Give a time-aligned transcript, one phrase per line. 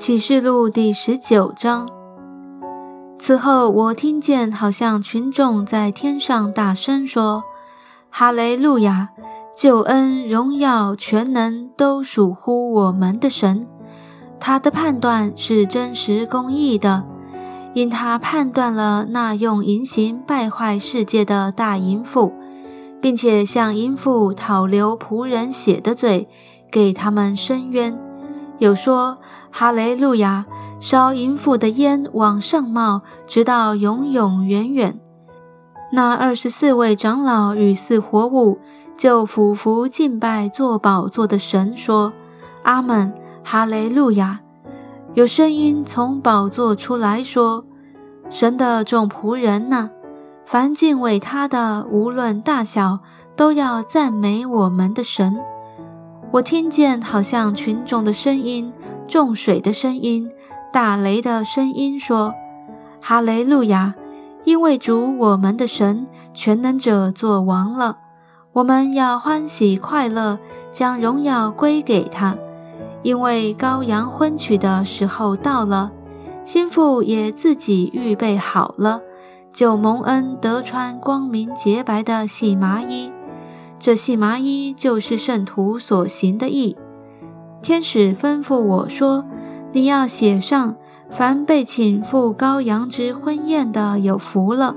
[0.00, 1.86] 启示录第十九章。
[3.18, 7.44] 此后，我听见好像群众在天上大声说
[8.08, 9.10] ：“哈雷路亚！
[9.54, 13.66] 救恩、荣耀、全能都属乎我们的神。
[14.40, 17.04] 他的判断是真实公义的，
[17.74, 22.32] 因他判断了那用淫行败坏世界的大淫妇，
[23.02, 26.26] 并且向淫妇讨流仆人血的罪，
[26.70, 27.98] 给他们伸冤。
[28.60, 29.18] 有说：
[29.50, 30.46] 哈雷路亚！”
[30.80, 34.98] 烧淫妇的烟往上冒，直到永永远远。
[35.92, 38.58] 那二十四位长老与四活物
[38.96, 42.14] 就俯伏敬拜坐宝座的神，说
[42.64, 43.12] ：“阿门，
[43.44, 44.40] 哈雷路亚！”
[45.12, 47.66] 有声音从宝座出来说
[48.30, 49.90] ：“神的众仆人呐，
[50.46, 53.00] 凡敬畏他的，无论大小，
[53.36, 55.38] 都要赞美我们的神。”
[56.32, 58.72] 我听见好像群众的声音，
[59.08, 60.30] 众水的声音。
[60.72, 62.32] 打雷的声音说
[63.02, 63.96] ：“哈雷路亚！
[64.44, 67.98] 因为主我们的神全能者作王了，
[68.52, 70.38] 我们要欢喜快乐，
[70.70, 72.36] 将荣耀归给他。
[73.02, 75.90] 因为羔羊婚娶的时候到了，
[76.44, 79.00] 心腹也自己预备好了，
[79.52, 83.10] 就蒙恩得穿光明洁白的细麻衣。
[83.80, 86.76] 这细麻衣就是圣徒所行的义。
[87.60, 89.24] 天使吩咐我说。”
[89.72, 90.74] 你要写上，
[91.10, 94.74] 凡被请赴羔羊之婚宴的有福了。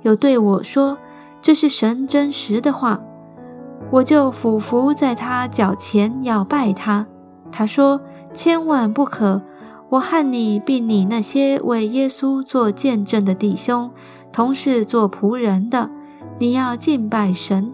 [0.00, 0.98] 有对我说，
[1.40, 3.00] 这是神真实的话，
[3.92, 7.06] 我就俯伏在他脚前要拜他。
[7.52, 8.00] 他说：
[8.34, 9.42] 千万不可！
[9.90, 13.92] 我和你并你那些为耶稣做见证的弟兄，
[14.32, 15.88] 同是做仆人的，
[16.40, 17.72] 你要敬拜神，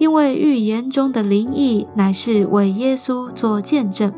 [0.00, 4.10] 因为预言中的灵异乃是为耶稣做见证。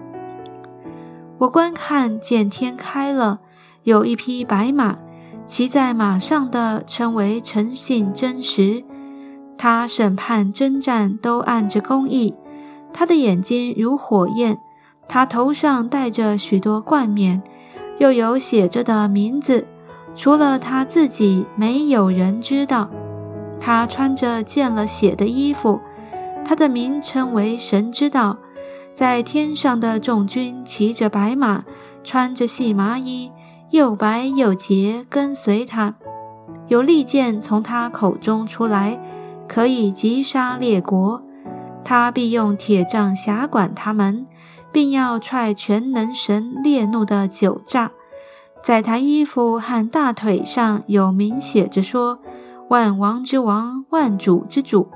[1.39, 3.41] 我观看，见天开了，
[3.83, 4.97] 有一匹白马，
[5.49, 8.85] 骑在马上的称为诚信真实。
[9.59, 12.33] 他审判征战都按着公义。
[12.93, 14.57] 他的眼睛如火焰，
[15.09, 17.43] 他头上戴着许多冠冕，
[17.99, 19.67] 又有写着的名字，
[20.15, 22.89] 除了他自己，没有人知道。
[23.65, 25.81] 他穿着见了血的衣服，
[26.45, 28.39] 他的名称为神知道。
[28.93, 31.65] 在天上的众军骑着白马，
[32.03, 33.31] 穿着细麻衣，
[33.71, 35.95] 又白又洁，跟随他。
[36.67, 39.01] 有利剑从他口中出来，
[39.47, 41.23] 可以击杀列国。
[41.85, 44.27] 他必用铁杖辖管他们，
[44.73, 47.93] 并要踹全能神烈怒的酒炸。
[48.61, 52.19] 在他衣服和大腿上有名写着说
[52.73, 54.89] ：“万王之王，万主之主。”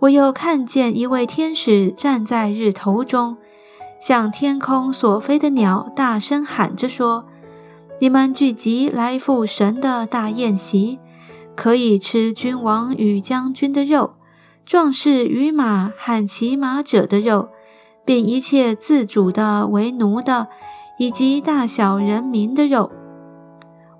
[0.00, 3.38] 我又看见一位天使站在日头中，
[3.98, 7.24] 向天空所飞的鸟大声喊着说
[7.98, 10.98] ：“你们聚集来赴神的大宴席，
[11.56, 14.16] 可以吃君王与将军的肉，
[14.66, 17.48] 壮士与马和骑马者的肉，
[18.04, 20.48] 并一切自主的为奴的，
[20.98, 22.92] 以及大小人民的肉。”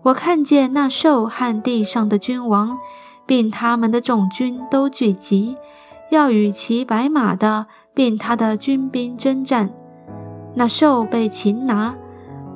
[0.05, 2.79] 我看见那兽和地上的君王，
[3.25, 5.57] 并他们的众军都聚集。
[6.11, 9.73] 要与骑白马的，并他的军兵征战。
[10.55, 11.95] 那兽被擒拿，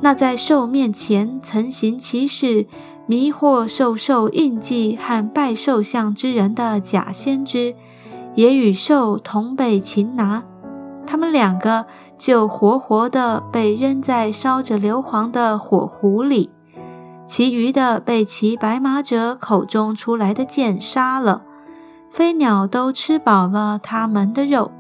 [0.01, 2.67] 那在兽面前曾行其事、
[3.07, 7.75] 迷惑兽兽印记和拜兽像之人的假先知，
[8.35, 10.43] 也与兽同被擒拿。
[11.07, 11.87] 他们两个
[12.19, 16.51] 就活活的被扔在烧着硫磺的火湖里，
[17.27, 21.43] 其余的被骑白马者口中出来的剑杀了。
[22.11, 24.71] 飞鸟都吃饱了它们的肉。